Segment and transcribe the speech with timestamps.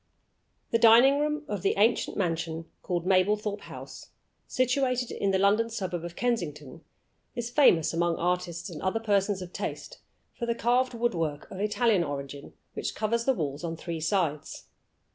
[0.71, 4.07] The dining room of the ancient mansion called Mablethorpe House,
[4.47, 6.81] situated in the London suburb of Kensington,
[7.35, 9.99] is famous among artists and other persons of taste
[10.33, 14.65] for the carved wood work, of Italian origin, which covers the walls on three sides.